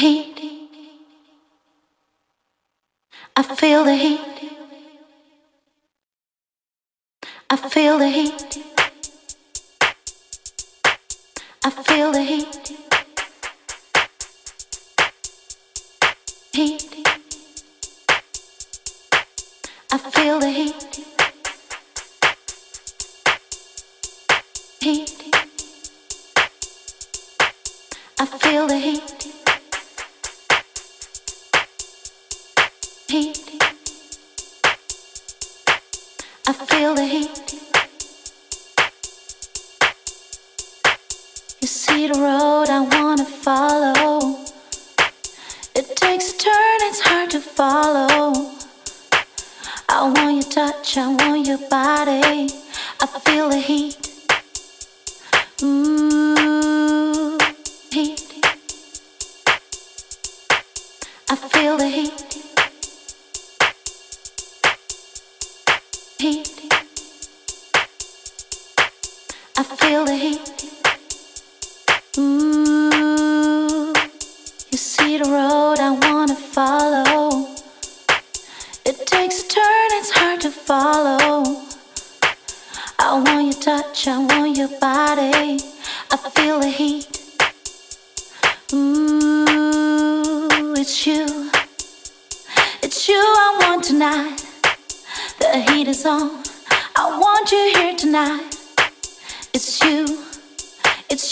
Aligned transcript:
Heat. 0.00 0.40
I 3.36 3.42
feel 3.42 3.84
the 3.84 3.94
heat. 3.94 4.20
I 7.50 7.56
feel 7.56 7.98
the 7.98 8.08
heat. 8.08 8.64
I 11.62 11.70
feel 11.70 12.12
the 12.12 12.22
heat. 12.22 12.72
Heat. 16.54 17.06
I 19.92 19.98
feel 19.98 20.40
the 20.40 20.50
heat. 20.50 21.04
Heat. 24.80 25.36
I 28.18 28.24
feel 28.24 28.66
the 28.66 28.78
heat. 28.78 29.39
I 33.12 33.32
feel 36.52 36.94
the 36.94 37.04
heat. 37.04 37.54
You 41.60 41.66
see 41.66 42.06
the 42.06 42.14
road 42.14 42.68
I 42.68 42.86
wanna 42.92 43.24
follow. 43.24 44.38
It 45.74 45.96
takes 45.96 46.34
a 46.34 46.38
turn, 46.38 46.78
it's 46.82 47.00
hard 47.00 47.30
to 47.30 47.40
follow. 47.40 48.52
I 49.88 50.04
want 50.14 50.34
your 50.34 50.44
touch, 50.44 50.96
I 50.96 51.08
want 51.08 51.48
your 51.48 51.58
body. 51.68 52.48
I 53.00 53.06
feel 53.24 53.50
the 53.50 53.58
heat. 53.58 53.99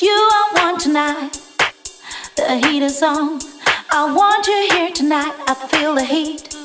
You 0.01 0.11
I 0.11 0.51
want 0.55 0.81
tonight. 0.81 1.41
The 2.37 2.59
heat 2.65 2.85
is 2.85 3.03
on. 3.03 3.41
I 3.91 4.15
want 4.15 4.47
you 4.47 4.69
here 4.71 4.91
tonight. 4.93 5.35
I 5.49 5.55
feel 5.55 5.97
the 5.97 6.05
heat. 6.05 6.58